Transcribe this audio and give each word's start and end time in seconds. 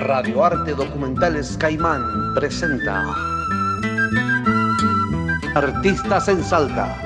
Radio 0.00 0.44
Arte 0.44 0.74
Documentales 0.74 1.56
Caimán 1.56 2.34
presenta 2.34 3.04
Artistas 5.54 6.28
en 6.28 6.44
Salta. 6.44 6.96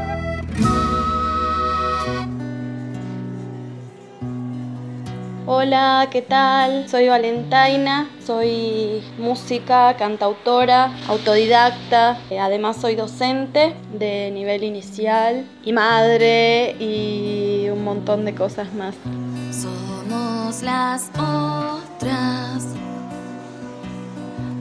Hola, 5.47 6.09
¿qué 6.11 6.21
tal? 6.23 6.89
Soy 6.89 7.09
Valentaina, 7.09 8.11
soy 8.25 9.03
música, 9.19 9.97
cantautora, 9.97 10.95
autodidacta, 11.09 12.19
además 12.39 12.77
soy 12.77 12.95
docente 12.95 13.75
de 13.99 14.31
nivel 14.33 14.65
inicial 14.65 15.47
y 15.65 15.73
madre 15.73 16.77
y 16.79 17.69
un 17.71 17.85
montón 17.85 18.25
de 18.25 18.35
cosas 18.35 18.73
más. 18.75 18.95
Somos 20.13 20.63
las 20.63 21.11
otras, 21.15 22.67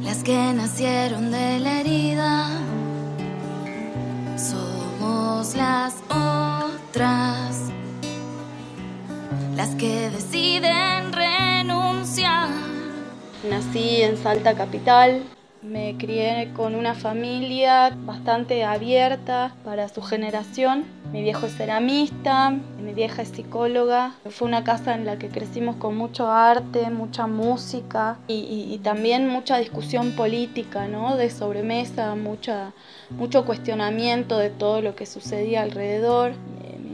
las 0.02 0.23
que 0.23 0.53
nacieron 0.53 1.30
de 1.30 1.59
la 1.59 1.81
herida. 1.81 2.48
Somos 4.38 5.53
las 5.57 5.95
otras, 6.07 7.70
las 9.57 9.76
que 9.76 10.09
deciden 10.09 11.12
renunciar. 11.12 12.48
Nací 13.49 14.04
en 14.04 14.15
Salta 14.15 14.54
Capital, 14.54 15.21
me 15.62 15.98
crié 15.98 16.54
con 16.55 16.76
una 16.76 16.93
familia 16.93 17.91
bastante 18.05 18.63
abierta 18.63 19.54
para 19.65 19.90
su 19.90 20.02
generación. 20.02 21.01
Mi 21.11 21.21
viejo 21.21 21.45
es 21.45 21.55
ceramista, 21.55 22.51
mi 22.51 22.93
vieja 22.93 23.21
es 23.21 23.29
psicóloga. 23.29 24.13
Fue 24.29 24.47
una 24.47 24.63
casa 24.63 24.95
en 24.95 25.05
la 25.05 25.17
que 25.17 25.27
crecimos 25.27 25.75
con 25.75 25.97
mucho 25.97 26.31
arte, 26.31 26.89
mucha 26.89 27.27
música 27.27 28.17
y, 28.27 28.79
también 28.84 29.27
mucha 29.27 29.57
discusión 29.57 30.13
política, 30.13 30.87
¿no? 30.87 31.18
De 31.18 31.29
sobremesa, 31.29 32.15
mucho 32.15 33.45
cuestionamiento 33.45 34.37
de 34.37 34.49
todo 34.49 34.81
lo 34.81 34.95
que 34.95 35.05
sucedía 35.05 35.62
alrededor 35.63 36.34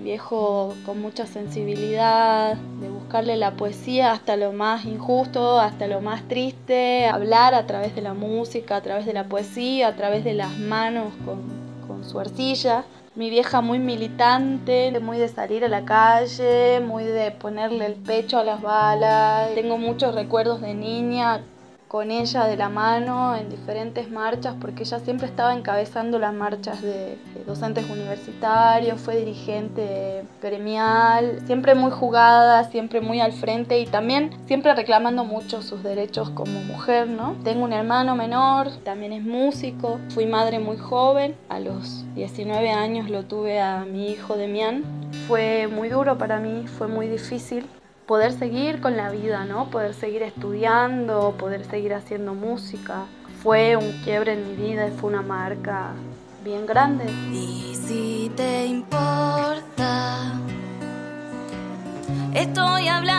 viejo 0.08 0.74
con 0.86 1.02
mucha 1.02 1.26
sensibilidad, 1.26 2.56
de 2.56 2.90
buscarle 2.90 3.36
la 3.36 3.52
poesía 3.52 4.14
hasta 4.14 4.38
lo 4.38 4.54
más 4.54 4.86
injusto, 4.86 5.60
hasta 5.60 5.86
lo 5.88 6.00
más 6.00 6.26
triste, 6.30 7.08
hablar 7.08 7.54
a 7.54 7.68
través 7.68 7.94
de 7.94 8.02
la 8.02 8.14
música, 8.14 8.78
a 8.78 8.82
través 8.82 9.06
de 9.06 9.12
la 9.12 9.26
poesía, 9.26 9.90
a 9.90 9.96
través 9.98 10.24
de 10.24 10.34
las 10.34 10.58
manos 10.60 11.12
con 11.26 12.06
su 12.06 12.22
arcilla. 12.22 12.86
Mi 13.18 13.32
vieja 13.32 13.62
muy 13.62 13.80
militante, 13.80 15.00
muy 15.00 15.18
de 15.18 15.28
salir 15.28 15.66
a 15.66 15.68
la 15.68 15.86
calle, 15.86 16.80
muy 16.82 17.04
de 17.04 17.32
ponerle 17.32 17.88
el 17.88 17.96
pecho 17.96 18.38
a 18.38 18.44
las 18.44 18.62
balas. 18.62 19.56
Tengo 19.56 19.80
muchos 19.80 20.14
recuerdos 20.14 20.62
de 20.62 20.76
niña 20.76 21.42
con 21.88 22.12
ella 22.12 22.46
de 22.46 22.58
la 22.58 22.70
mano 22.70 23.36
en 23.36 23.50
diferentes 23.50 24.10
marchas, 24.10 24.56
porque 24.60 24.84
ella 24.84 25.00
siempre 25.00 25.28
estaba 25.28 25.54
encabezando 25.54 26.20
las 26.20 26.34
marchas 26.34 26.82
de, 26.82 27.18
docentes 27.46 27.90
universitarios, 27.90 29.00
fue 29.00 29.18
dirigente 29.18 30.26
gremial, 30.42 31.40
siempre 31.46 31.76
muy 31.76 31.92
jugada, 31.92 32.66
siempre 32.66 33.00
muy 33.00 33.22
al 33.22 33.32
frente 33.32 33.80
y 33.80 33.86
también 33.86 34.32
siempre 34.48 34.74
reclamando 34.74 35.24
mucho 35.24 35.62
sus 35.62 35.82
derechos 35.82 36.30
como 36.32 36.60
mujer, 36.62 37.08
¿no? 37.08 37.38
Tengo 37.46 37.64
un 37.64 37.72
hermano 37.72 38.18
menor, 38.18 38.70
también 38.84 39.14
es 39.14 39.24
músico, 39.24 40.00
fui 40.10 40.26
madre 40.26 40.60
muy 40.60 40.76
joven, 40.78 41.38
a 41.48 41.62
los 41.62 42.04
19 42.16 42.70
años 42.70 43.10
lo 43.10 43.24
tuve 43.24 43.62
a 43.62 43.86
mi 43.86 44.12
hijo 44.12 44.36
Demián. 44.36 44.84
Fue 45.28 45.68
muy 45.68 45.88
duro 45.88 46.18
para 46.18 46.40
mí, 46.40 46.68
fue 46.68 46.88
muy 46.88 47.08
difícil 47.08 47.66
poder 48.08 48.32
seguir 48.32 48.80
con 48.80 48.96
la 48.96 49.12
vida, 49.12 49.44
¿no? 49.44 49.70
Poder 49.70 49.94
seguir 49.94 50.24
estudiando, 50.24 51.36
poder 51.38 51.66
seguir 51.66 51.94
haciendo 51.94 52.34
música. 52.34 53.06
Fue 53.44 53.76
un 53.76 53.92
quiebre 54.04 54.34
en 54.34 54.48
mi 54.48 54.56
vida 54.56 54.88
y 54.88 54.92
fue 54.92 55.10
una 55.10 55.22
marca 55.22 55.92
bien 56.44 56.66
grande. 56.66 57.06
Y 57.32 57.76
si 57.76 58.32
te 58.36 58.66
importa, 58.66 60.32
estoy 62.34 62.88
hablando 62.88 63.17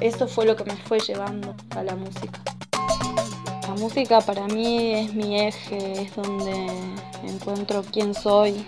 eso, 0.00 0.26
fue 0.26 0.46
lo 0.46 0.56
que 0.56 0.64
me 0.64 0.76
fue 0.76 0.98
llevando 1.00 1.54
a 1.70 1.82
la 1.82 1.94
música. 1.96 2.40
La 3.62 3.74
música 3.74 4.20
para 4.20 4.46
mí 4.48 4.94
es 4.94 5.14
mi 5.14 5.40
eje, 5.40 6.02
es 6.02 6.16
donde 6.16 6.66
encuentro 7.24 7.82
quién 7.92 8.14
soy, 8.14 8.66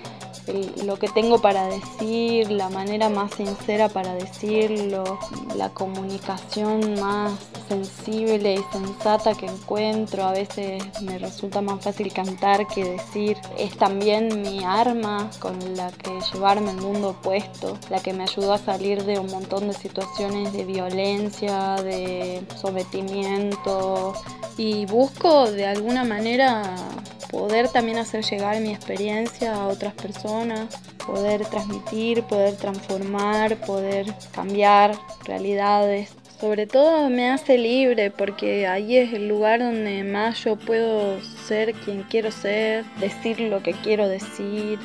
lo 0.84 0.98
que 0.98 1.09
tengo 1.09 1.41
para 1.41 1.66
decir, 1.66 2.50
la 2.50 2.69
manera 2.69 3.09
más 3.09 3.32
sincera 3.34 3.88
para 3.88 4.15
decirlo, 4.15 5.19
la 5.56 5.70
comunicación 5.70 7.00
más 7.00 7.32
sensible 7.72 8.55
y 8.55 8.62
sensata 8.72 9.34
que 9.34 9.47
encuentro. 9.47 10.25
A 10.25 10.33
veces 10.33 10.83
me 11.03 11.19
resulta 11.19 11.60
más 11.60 11.83
fácil 11.83 12.12
cantar 12.12 12.66
que 12.66 12.84
decir. 12.84 13.38
Es 13.59 13.77
también 13.77 14.43
mi 14.43 14.62
arma 14.65 15.31
con 15.38 15.59
la 15.77 15.91
que 15.91 16.11
llevarme 16.32 16.71
al 16.71 16.77
mundo 16.77 17.11
opuesto, 17.11 17.78
la 17.91 18.00
que 18.00 18.12
me 18.12 18.25
ayudó 18.25 18.53
a 18.53 18.59
salir 18.59 19.05
de 19.05 19.19
un 19.19 19.27
montón 19.27 19.69
de 19.69 19.75
situaciones 19.75 20.53
de 20.53 20.65
violencia, 20.65 21.77
de 21.77 22.43
sometimiento 22.56 24.12
y 24.59 24.84
busco 24.87 25.50
de 25.50 25.66
alguna 25.66 26.05
manera 26.05 26.77
poder 27.31 27.71
también 27.71 27.97
hacer 27.97 28.22
llegar 28.22 28.61
mi 28.61 28.71
experiencia 28.71 29.55
a 29.55 29.66
otras 29.66 29.94
personas, 29.94 30.69
poder 31.06 31.47
transmitir, 31.47 32.22
poder 32.25 32.56
transformar, 32.56 33.56
poder 33.62 34.15
cambiar 34.32 34.94
realidades. 35.25 36.11
Sobre 36.42 36.66
todo 36.66 37.08
me 37.08 37.30
hace 37.30 37.56
libre 37.56 38.10
porque 38.10 38.66
ahí 38.66 38.97
es 38.97 39.12
el 39.12 39.28
lugar 39.28 39.60
donde 39.60 40.03
más 40.03 40.42
yo 40.42 40.56
puedo 40.56 41.20
ser 41.20 41.72
quien 41.72 42.03
quiero 42.03 42.32
ser, 42.32 42.84
decir 42.98 43.38
lo 43.38 43.62
que 43.62 43.70
quiero 43.75 44.08
decir. 44.08 44.81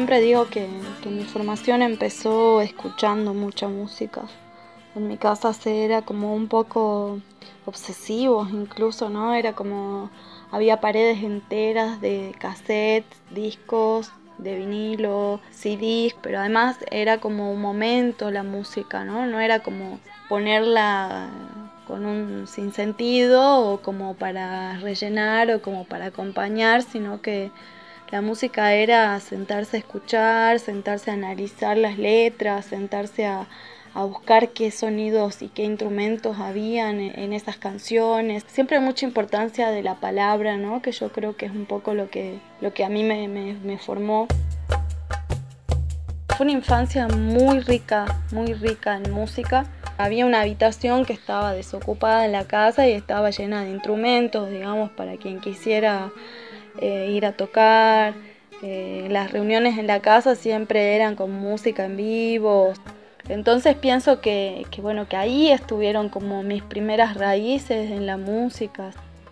Siempre 0.00 0.22
digo 0.22 0.48
que, 0.48 0.66
mi 1.04 1.24
formación 1.24 1.82
empezó 1.82 2.62
escuchando 2.62 3.34
mucha 3.34 3.68
música. 3.68 4.22
En 4.94 5.08
mi 5.08 5.18
casa 5.18 5.52
se 5.52 5.84
era 5.84 6.00
como 6.00 6.34
un 6.34 6.48
poco 6.48 7.20
obsesivos 7.66 8.48
incluso, 8.50 9.10
¿no? 9.10 9.34
Era 9.34 9.52
como 9.52 10.08
había 10.50 10.80
paredes 10.80 11.22
enteras 11.22 12.00
de 12.00 12.34
cassettes, 12.38 13.20
discos, 13.30 14.10
de 14.38 14.54
vinilo, 14.54 15.38
CDs, 15.50 16.16
pero 16.22 16.38
además 16.38 16.78
era 16.90 17.18
como 17.18 17.52
un 17.52 17.60
momento 17.60 18.30
la 18.30 18.42
música, 18.42 19.04
¿no? 19.04 19.26
No 19.26 19.38
era 19.38 19.58
como 19.58 20.00
ponerla 20.30 21.28
con 21.86 22.06
un 22.06 22.46
sinsentido 22.46 23.70
o 23.70 23.82
como 23.82 24.14
para 24.14 24.78
rellenar 24.78 25.50
o 25.50 25.60
como 25.60 25.84
para 25.84 26.06
acompañar, 26.06 26.80
sino 26.80 27.20
que 27.20 27.50
la 28.10 28.20
música 28.22 28.74
era 28.74 29.18
sentarse 29.20 29.76
a 29.76 29.80
escuchar, 29.80 30.58
sentarse 30.58 31.10
a 31.10 31.14
analizar 31.14 31.76
las 31.76 31.96
letras, 31.96 32.64
sentarse 32.64 33.26
a, 33.26 33.46
buscar 33.94 34.50
qué 34.50 34.70
sonidos 34.70 35.42
y 35.42 35.48
qué 35.48 35.64
instrumentos 35.64 36.38
habían 36.38 37.00
en, 37.00 37.32
esas 37.32 37.56
canciones. 37.56 38.44
Siempre 38.46 38.78
mucha 38.80 39.04
importancia 39.04 39.70
de 39.70 39.82
la 39.82 39.96
palabra, 39.96 40.56
¿no? 40.56 40.80
Que 40.80 40.92
yo 40.92 41.10
creo 41.10 41.36
que 41.36 41.46
es 41.46 41.52
un 41.52 41.66
poco 41.66 41.94
lo 41.94 42.08
que, 42.08 42.38
lo 42.60 42.72
que 42.72 42.84
a 42.84 42.88
mí 42.88 43.02
me, 43.02 43.28
me 43.28 43.78
formó. 43.78 44.26
Fue 46.36 46.46
una 46.46 46.52
infancia 46.52 47.08
muy 47.08 47.60
rica, 47.60 48.22
muy 48.32 48.54
rica 48.54 48.96
en 48.96 49.10
música. 49.12 49.66
Había 49.98 50.24
una 50.24 50.40
habitación 50.40 51.04
que 51.04 51.12
estaba 51.12 51.52
desocupada 51.52 52.24
en 52.24 52.32
la 52.32 52.44
casa 52.44 52.88
y 52.88 52.92
estaba 52.92 53.30
llena 53.30 53.64
de 53.64 53.70
instrumentos, 53.70 54.50
digamos, 54.50 54.90
para 54.92 55.16
quien 55.16 55.40
quisiera 55.40 56.10
eh, 56.78 57.10
ir 57.10 57.26
a 57.26 57.32
tocar. 57.32 58.14
Eh, 58.62 59.06
las 59.10 59.32
reuniones 59.32 59.78
en 59.78 59.86
la 59.86 60.00
casa 60.00 60.34
siempre 60.34 60.94
eran 60.94 61.16
con 61.16 61.32
música 61.32 61.84
en 61.84 61.96
vivo. 61.96 62.72
Entonces 63.28 63.76
pienso 63.76 64.20
que, 64.20 64.66
que, 64.70 64.80
bueno, 64.80 65.08
que 65.08 65.16
ahí 65.16 65.50
estuvieron 65.50 66.08
como 66.08 66.42
mis 66.42 66.62
primeras 66.62 67.16
raíces 67.16 67.90
en 67.90 68.06
la 68.06 68.16
música. 68.16 68.90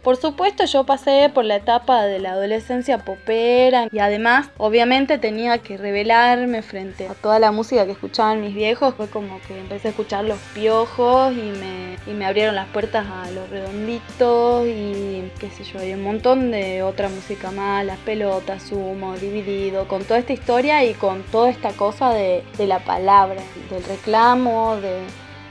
Por 0.08 0.16
supuesto 0.16 0.64
yo 0.64 0.84
pasé 0.84 1.30
por 1.34 1.44
la 1.44 1.56
etapa 1.56 2.04
de 2.04 2.18
la 2.18 2.32
adolescencia 2.32 2.96
popera 2.96 3.88
y 3.92 3.98
además 3.98 4.48
obviamente 4.56 5.18
tenía 5.18 5.58
que 5.58 5.76
revelarme 5.76 6.62
frente 6.62 7.06
a 7.08 7.12
toda 7.12 7.38
la 7.38 7.52
música 7.52 7.84
que 7.84 7.92
escuchaban 7.92 8.40
mis 8.40 8.54
viejos. 8.54 8.94
Fue 8.94 9.08
como 9.08 9.38
que 9.42 9.58
empecé 9.58 9.88
a 9.88 9.90
escuchar 9.90 10.24
los 10.24 10.38
piojos 10.54 11.34
y 11.34 11.50
me, 11.60 11.98
y 12.06 12.14
me 12.14 12.24
abrieron 12.24 12.54
las 12.54 12.68
puertas 12.68 13.06
a 13.06 13.30
los 13.32 13.50
redonditos 13.50 14.66
y 14.66 15.30
qué 15.38 15.50
sé 15.50 15.64
yo, 15.64 15.78
hay 15.78 15.92
un 15.92 16.04
montón 16.04 16.52
de 16.52 16.82
otra 16.82 17.10
música 17.10 17.50
más, 17.50 17.84
las 17.84 17.98
pelotas, 17.98 18.62
sumo, 18.62 19.14
dividido, 19.18 19.88
con 19.88 20.04
toda 20.04 20.20
esta 20.20 20.32
historia 20.32 20.86
y 20.86 20.94
con 20.94 21.22
toda 21.24 21.50
esta 21.50 21.72
cosa 21.72 22.14
de, 22.14 22.44
de 22.56 22.66
la 22.66 22.78
palabra, 22.78 23.42
del 23.68 23.84
reclamo, 23.84 24.76
de 24.76 25.02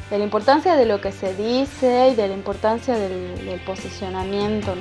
de 0.10 0.18
la 0.18 0.24
importancia 0.24 0.76
de 0.76 0.86
lo 0.86 1.02
que 1.02 1.12
se 1.12 1.36
dice 1.36 2.10
y 2.10 2.16
de 2.16 2.28
la 2.28 2.34
importancia 2.34 2.98
del, 2.98 3.62
posicionamiento. 3.66 4.74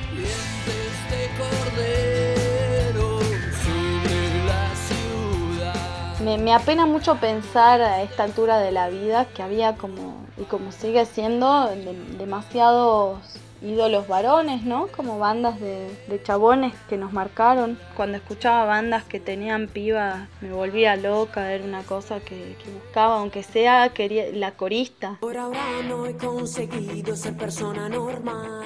Me, 6.23 6.39
me, 6.39 6.53
apena 6.53 6.87
mucho 6.87 7.17
pensar 7.17 7.81
a 7.81 8.03
esta 8.03 8.25
altura 8.25 8.59
de 8.59 8.73
la 8.73 8.89
vida 8.89 9.27
que 9.27 9.43
había 9.43 9.77
como, 9.77 10.27
y 10.37 10.45
como 10.45 10.73
sigue 10.73 11.07
siendo, 11.07 11.67
de, 11.69 11.95
demasiados 12.19 13.19
ídolos 13.67 14.09
varones, 14.09 14.63
¿no? 14.63 14.87
Como 14.89 15.19
bandas 15.19 15.61
de, 15.61 15.91
de, 16.09 16.23
chabones 16.23 16.73
que 16.89 16.97
nos 16.97 17.13
marcaron. 17.13 17.79
Cuando 17.97 18.17
escuchaba 18.17 18.65
bandas 18.65 19.05
que 19.05 19.21
tenían 19.21 19.69
pibas 19.69 20.29
me 20.41 20.53
volvía 20.53 20.97
loca, 20.97 21.53
era 21.53 21.65
una 21.65 21.83
cosa 21.83 22.21
que, 22.21 22.57
que 22.63 22.71
buscaba, 22.71 23.19
aunque 23.19 23.43
sea 23.43 23.91
quería, 23.91 24.27
la 24.33 24.53
corista. 24.53 25.17
Por 25.21 25.37
ahora 25.37 25.61
no 25.89 26.07
he 26.07 26.17
conseguido 26.17 27.17
ser 27.17 27.37
persona 27.37 27.89
normal. 27.89 28.63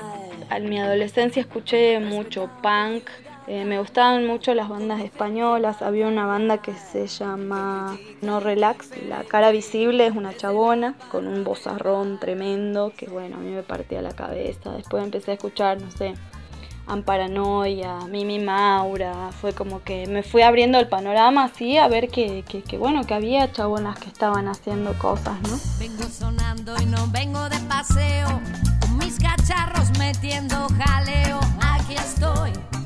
En 0.50 0.68
mi 0.68 0.80
adolescencia 0.80 1.40
escuché 1.40 2.00
mucho 2.00 2.50
punk, 2.62 3.08
eh, 3.46 3.64
me 3.64 3.78
gustaban 3.78 4.26
mucho 4.26 4.54
las 4.54 4.68
bandas 4.68 5.00
españolas. 5.00 5.82
Había 5.82 6.06
una 6.06 6.26
banda 6.26 6.58
que 6.58 6.74
se 6.74 7.06
llama 7.06 7.98
No 8.22 8.40
Relax. 8.40 8.90
La 9.08 9.24
cara 9.24 9.50
visible 9.50 10.06
es 10.06 10.14
una 10.14 10.36
chabona 10.36 10.94
con 11.10 11.26
un 11.26 11.42
bozarrón 11.42 12.18
tremendo 12.20 12.92
que, 12.96 13.06
bueno, 13.06 13.36
a 13.36 13.40
mí 13.40 13.50
me 13.50 13.62
partía 13.62 14.02
la 14.02 14.12
cabeza. 14.12 14.72
Después 14.72 15.02
empecé 15.02 15.32
a 15.32 15.34
escuchar, 15.34 15.80
no 15.80 15.90
sé, 15.90 16.14
Amparanoia, 16.86 18.00
Mimi 18.08 18.38
Maura. 18.38 19.30
Fue 19.32 19.52
como 19.52 19.82
que 19.82 20.06
me 20.06 20.22
fui 20.22 20.42
abriendo 20.42 20.78
el 20.78 20.88
panorama 20.88 21.44
así 21.44 21.78
a 21.78 21.88
ver 21.88 22.08
que, 22.08 22.44
que, 22.48 22.62
que, 22.62 22.78
bueno, 22.78 23.04
que 23.04 23.14
había 23.14 23.50
chabonas 23.52 23.98
que 23.98 24.08
estaban 24.08 24.48
haciendo 24.48 24.96
cosas, 24.98 25.40
¿no? 25.42 25.58
Vengo 25.78 26.04
sonando 26.04 26.74
y 26.80 26.86
no 26.86 27.06
vengo 27.08 27.48
de 27.48 27.58
paseo. 27.60 28.28
Con 28.80 28.98
mis 28.98 29.18
cacharros 29.18 29.96
metiendo 29.98 30.66
jaleo. 30.78 31.40
Aquí 31.60 31.94
estoy. 31.94 32.79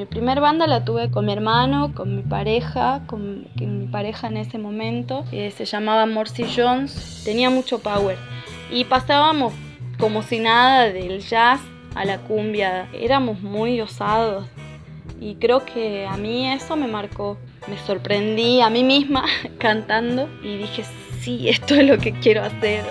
Mi 0.00 0.06
primer 0.06 0.40
banda 0.40 0.66
la 0.66 0.82
tuve 0.82 1.10
con 1.10 1.26
mi 1.26 1.32
hermano, 1.34 1.94
con 1.94 2.16
mi 2.16 2.22
pareja, 2.22 3.02
con, 3.06 3.48
mi 3.54 3.86
pareja 3.86 4.28
en 4.28 4.38
ese 4.38 4.56
momento. 4.56 5.26
Eh, 5.30 5.50
se 5.50 5.66
llamaba 5.66 6.06
Morsi 6.06 6.46
Jones, 6.56 7.20
tenía 7.22 7.50
mucho 7.50 7.80
power. 7.80 8.16
Y 8.70 8.84
pasábamos 8.84 9.52
como 9.98 10.22
si 10.22 10.38
nada 10.38 10.84
del 10.84 11.20
jazz 11.20 11.60
a 11.94 12.06
la 12.06 12.16
cumbia. 12.16 12.88
Éramos 12.94 13.42
muy 13.42 13.78
osados. 13.82 14.46
Y 15.20 15.34
creo 15.34 15.66
que 15.66 16.06
a 16.06 16.16
mí 16.16 16.50
eso 16.50 16.76
me 16.76 16.86
marcó. 16.86 17.36
Me 17.68 17.76
sorprendí 17.76 18.62
a 18.62 18.70
mí 18.70 18.82
misma 18.82 19.26
cantando 19.58 20.30
y 20.42 20.56
dije, 20.56 20.82
sí, 21.20 21.46
esto 21.50 21.74
es 21.74 21.86
lo 21.86 21.98
que 21.98 22.12
quiero 22.12 22.42
hacer. 22.42 22.86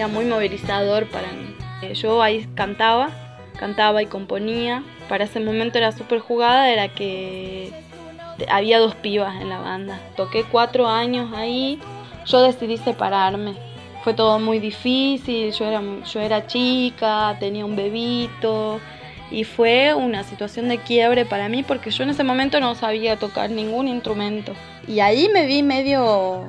Era 0.00 0.08
muy 0.08 0.24
movilizador 0.24 1.06
para 1.08 1.28
mí. 1.32 1.54
Yo 1.92 2.22
ahí 2.22 2.48
cantaba, 2.54 3.10
cantaba 3.58 4.02
y 4.02 4.06
componía. 4.06 4.82
Para 5.10 5.24
ese 5.24 5.40
momento 5.40 5.76
era 5.76 5.92
súper 5.92 6.20
jugada, 6.20 6.70
era 6.70 6.88
que 6.88 7.70
había 8.48 8.78
dos 8.78 8.94
pibas 8.94 9.38
en 9.42 9.50
la 9.50 9.58
banda. 9.58 10.00
Toqué 10.16 10.44
cuatro 10.44 10.88
años 10.88 11.32
ahí, 11.34 11.78
yo 12.24 12.40
decidí 12.40 12.78
separarme. 12.78 13.54
Fue 14.02 14.14
todo 14.14 14.38
muy 14.38 14.58
difícil, 14.58 15.52
yo 15.52 15.66
era, 15.66 15.82
yo 16.10 16.20
era 16.20 16.46
chica, 16.46 17.36
tenía 17.38 17.66
un 17.66 17.76
bebito 17.76 18.80
y 19.30 19.44
fue 19.44 19.92
una 19.92 20.24
situación 20.24 20.70
de 20.70 20.78
quiebre 20.78 21.26
para 21.26 21.50
mí 21.50 21.62
porque 21.62 21.90
yo 21.90 22.04
en 22.04 22.10
ese 22.10 22.24
momento 22.24 22.58
no 22.58 22.74
sabía 22.74 23.16
tocar 23.16 23.50
ningún 23.50 23.86
instrumento. 23.86 24.54
Y 24.88 25.00
ahí 25.00 25.28
me 25.28 25.44
vi 25.44 25.62
medio 25.62 26.46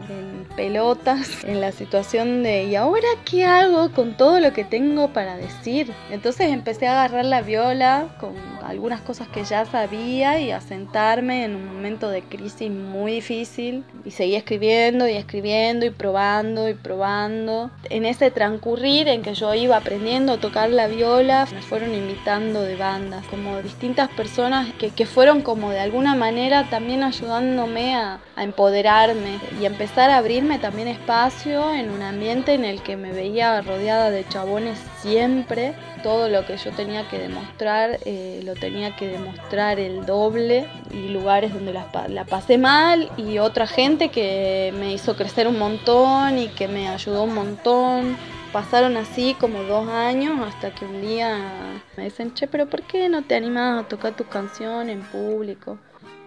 pelotas 0.56 1.44
en 1.44 1.62
la 1.62 1.72
situación 1.72 2.44
de 2.44 2.66
¿y 2.66 2.76
ahora 2.76 3.08
qué 3.26 3.46
hago 3.46 3.92
con 3.92 4.16
todo 4.16 4.40
lo 4.40 4.54
que 4.54 4.64
tengo 4.64 5.10
para 5.10 5.38
decir? 5.38 5.92
Entonces 6.10 6.50
empecé 6.50 6.88
a 6.88 7.04
agarrar 7.04 7.26
la 7.26 7.42
viola 7.42 8.08
con 8.20 8.36
algunas 8.72 9.02
cosas 9.02 9.28
que 9.28 9.44
ya 9.44 9.66
sabía 9.66 10.40
y 10.40 10.52
a 10.52 10.62
sentarme 10.62 11.46
en 11.46 11.56
un 11.56 11.66
momento 11.68 12.10
de 12.10 12.24
crisis 12.24 12.72
muy 12.72 13.14
difícil 13.14 13.84
y 14.06 14.12
seguí 14.12 14.36
escribiendo 14.36 15.08
y 15.08 15.14
escribiendo 15.14 15.86
y 15.86 15.90
probando 15.90 16.68
y 16.70 16.74
probando. 16.74 17.70
En 17.90 18.06
ese 18.06 18.32
transcurrir 18.32 19.08
en 19.08 19.22
que 19.22 19.34
yo 19.34 19.54
iba 19.54 19.78
aprendiendo 19.78 20.34
a 20.34 20.38
tocar 20.40 20.70
la 20.70 20.88
viola, 20.88 21.48
me 21.54 21.62
fueron 21.62 21.94
invitando 21.94 22.62
de 22.62 22.76
bandas, 22.76 23.26
como 23.28 23.62
distintas 23.62 24.10
personas 24.10 24.74
que, 24.80 24.90
que 24.90 25.06
fueron 25.06 25.42
como 25.42 25.72
de 25.72 25.80
alguna 25.80 26.16
manera 26.16 26.70
también 26.70 27.04
ayudándome 27.04 27.96
a, 27.96 28.20
a 28.36 28.44
empoderarme 28.44 29.40
y 29.60 29.66
empezar 29.66 30.10
a 30.10 30.18
abrirme 30.18 30.60
también 30.60 30.88
espacio 30.88 31.74
en 31.74 31.90
un 31.90 32.02
ambiente 32.02 32.54
en 32.54 32.66
el 32.66 32.82
que 32.82 32.96
me 32.98 33.12
veía 33.12 33.62
rodeada 33.62 34.10
de 34.10 34.28
chabones 34.28 34.80
siempre. 35.02 35.74
Todo 36.04 36.30
lo 36.30 36.46
que 36.48 36.58
yo 36.58 36.72
tenía 36.72 37.08
que 37.10 37.20
demostrar 37.20 38.00
eh, 38.06 38.42
lo 38.44 38.56
tenía 38.62 38.96
que 38.96 39.08
demostrar 39.08 39.80
el 39.80 40.06
doble 40.06 40.68
y 40.92 41.10
lugares 41.10 41.54
donde 41.54 41.74
la, 41.74 41.88
la, 42.08 42.24
pasé 42.24 42.58
mal 42.58 43.12
y 43.18 43.40
otra 43.40 43.68
gente 43.68 44.10
que 44.10 44.72
me 44.80 44.94
hizo 44.94 45.18
crecer 45.18 45.48
un 45.48 45.60
montón 45.60 46.38
y 46.38 46.48
que 46.48 46.70
me 46.70 46.88
ayudó 46.88 47.24
un 47.24 47.34
montón. 47.34 48.16
Pasaron 48.54 48.98
así 48.98 49.36
como 49.40 49.64
dos 49.64 49.90
años 49.90 50.40
hasta 50.48 50.72
que 50.72 50.86
un 50.86 51.02
día 51.02 51.82
me 51.98 52.04
dicen, 52.04 52.34
che, 52.34 52.48
pero 52.48 52.68
¿por 52.68 52.84
qué 52.84 53.10
no 53.10 53.24
te 53.24 53.36
animas 53.36 53.84
a 53.84 53.88
tocar 53.88 54.14
tu 54.14 54.26
canción 54.26 54.90
en 54.90 55.02
público? 55.02 55.78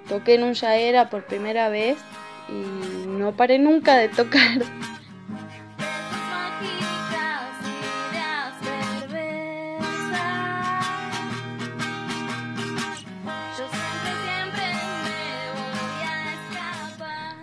Toqué 0.08 0.34
en 0.34 0.42
un 0.42 0.54
Yaera 0.54 1.10
por 1.10 1.24
primera 1.24 1.68
vez 1.68 1.96
y 2.48 3.06
no 3.06 3.32
paré 3.32 3.58
nunca 3.58 3.96
de 3.96 4.08
tocar. 4.08 4.62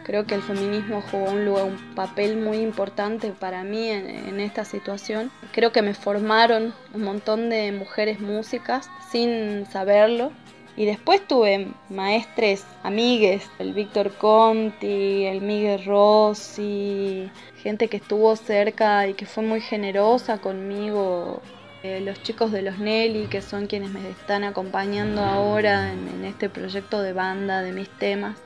Creo 0.03 0.25
que 0.25 0.35
el 0.35 0.41
feminismo 0.41 1.01
jugó 1.11 1.31
un, 1.31 1.45
lugar, 1.45 1.65
un 1.65 1.95
papel 1.95 2.37
muy 2.37 2.57
importante 2.57 3.31
para 3.31 3.63
mí 3.63 3.87
en, 3.89 4.09
en, 4.09 4.39
esta 4.39 4.65
situación. 4.65 5.31
Creo 5.51 5.71
que 5.71 5.81
me 5.81 5.93
formaron 5.93 6.73
un 6.93 7.03
montón 7.03 7.49
de 7.49 7.71
mujeres 7.71 8.19
músicas 8.19 8.89
sin 9.11 9.65
saberlo. 9.67 10.31
Y 10.77 10.85
después 10.85 11.27
tuve 11.27 11.67
maestres, 11.89 12.65
amigues, 12.81 13.49
el 13.59 13.73
Víctor 13.73 14.13
Conti, 14.13 15.25
el 15.25 15.41
Miguel 15.41 15.83
Rossi, 15.85 17.29
gente 17.57 17.89
que 17.89 17.97
estuvo 17.97 18.35
cerca 18.37 19.07
y 19.07 19.13
que 19.13 19.25
fue 19.25 19.43
muy 19.43 19.61
generosa 19.61 20.39
conmigo. 20.39 21.41
Eh, 21.83 21.99
los 21.99 22.21
chicos 22.21 22.51
de 22.51 22.61
los 22.61 22.77
Nelly, 22.77 23.25
que 23.25 23.41
son 23.41 23.65
quienes 23.65 23.89
me 23.89 24.07
están 24.07 24.43
acompañando 24.43 25.23
ahora 25.23 25.91
en, 25.91 26.07
en 26.09 26.25
este 26.25 26.47
proyecto 26.47 27.01
de 27.01 27.11
banda 27.11 27.63
de 27.63 27.71
mis 27.71 27.89
temas. 27.89 28.37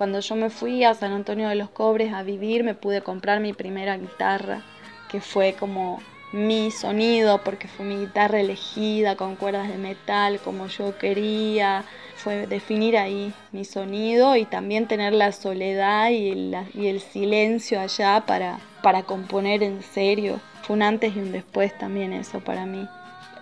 Cuando 0.00 0.20
yo 0.20 0.34
me 0.34 0.48
fui 0.48 0.82
a 0.82 0.94
San 0.94 1.12
Antonio 1.12 1.50
de 1.50 1.56
los 1.56 1.68
Cobres 1.68 2.14
a 2.14 2.22
vivir, 2.22 2.64
me 2.64 2.74
pude 2.74 3.02
comprar 3.02 3.38
mi 3.40 3.52
primera 3.52 3.98
guitarra, 3.98 4.62
que 5.10 5.20
fue 5.20 5.52
como 5.52 6.00
mi 6.32 6.70
sonido, 6.70 7.44
porque 7.44 7.68
fue 7.68 7.84
mi 7.84 7.96
guitarra 7.96 8.40
elegida 8.40 9.14
con 9.16 9.36
cuerdas 9.36 9.68
de 9.68 9.76
metal 9.76 10.40
como 10.42 10.68
yo 10.68 10.96
quería. 10.96 11.84
Fue 12.16 12.46
definir 12.46 12.96
ahí 12.96 13.34
mi 13.52 13.66
sonido 13.66 14.36
y 14.36 14.46
también 14.46 14.88
tener 14.88 15.12
la 15.12 15.32
soledad 15.32 16.08
y, 16.08 16.30
el 16.30 17.00
silencio 17.02 17.78
allá 17.78 18.24
para, 18.26 18.58
para 18.82 19.02
componer 19.02 19.62
en 19.62 19.82
serio. 19.82 20.40
Fue 20.62 20.76
un 20.76 20.82
antes 20.82 21.14
y 21.14 21.18
un 21.18 21.30
después 21.30 21.76
también 21.76 22.14
eso 22.14 22.40
para 22.40 22.64
mí. 22.64 22.88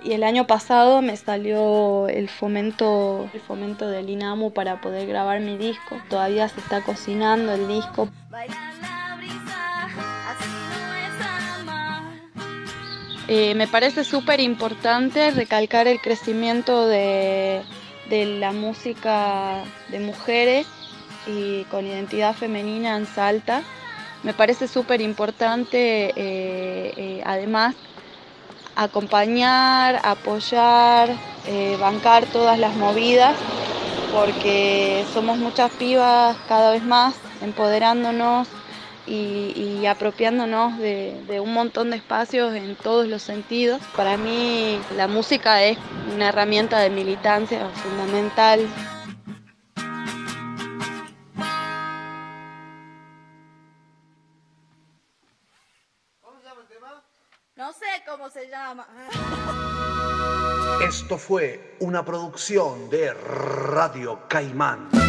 Y 0.09 0.15
el 0.15 0.25
año 0.25 0.47
pasado 0.47 1.03
me 1.03 1.19
salió 1.19 2.09
el 2.09 2.31
fomento, 2.31 3.29
el 3.35 3.41
fomento 3.41 3.87
del 3.87 4.09
INAMU 4.09 4.55
para 4.55 4.81
poder 4.81 5.07
grabar 5.07 5.41
mi 5.41 5.59
disco. 5.59 6.01
Todavía 6.09 6.49
se 6.49 6.61
está 6.61 6.81
cocinando 6.81 7.53
el 7.53 7.69
disco. 7.69 8.09
Eh, 13.29 13.55
me 13.55 13.69
parece 13.69 14.03
súper 14.03 14.41
importante 14.41 15.31
recalcar 15.31 15.87
el 15.87 16.01
crecimiento 16.01 16.87
de, 16.87 17.63
la 18.09 18.53
música 18.53 19.63
de 19.91 20.01
mujeres 20.01 20.67
y 21.27 21.65
con 21.65 21.87
identidad 21.87 22.35
femenina 22.35 22.97
en 22.97 23.05
Salta. 23.05 23.61
Me 24.23 24.33
parece 24.33 24.69
súper 24.69 25.03
importante, 25.03 26.15
eh, 26.17 26.95
eh, 26.97 27.23
además, 27.27 27.77
acompañar, 28.79 30.01
apoyar, 30.05 31.11
bancar 31.81 32.25
todas 32.27 32.59
las 32.59 32.75
movidas, 32.77 33.37
porque 34.13 35.05
somos 35.13 35.39
muchas 35.39 35.71
pibas 35.73 36.37
cada 36.49 36.71
vez 36.71 36.83
más, 36.83 37.15
empoderándonos, 37.43 38.49
y, 39.09 39.87
apropiándonos 39.87 40.79
de, 40.79 41.41
un 41.43 41.53
montón 41.53 41.91
de 41.91 41.97
espacios 41.97 42.55
en 42.55 42.77
todos 42.77 43.07
los 43.07 43.23
sentidos. 43.23 43.81
Para 43.97 44.17
mí 44.17 44.79
la 44.97 45.09
música 45.09 45.63
es 45.63 45.79
una 46.15 46.29
herramienta 46.29 46.79
de 46.79 46.91
militancia 46.91 47.69
fundamental. 47.71 48.61
No 57.57 57.73
sé 57.73 57.87
cómo 58.19 58.31
se 58.31 58.49
llama. 58.49 58.85
Esto 60.83 61.17
fue 61.17 61.77
una 61.79 62.05
producción 62.05 62.91
de 62.91 63.15
Radio 63.15 64.27
Caimán. 64.29 65.08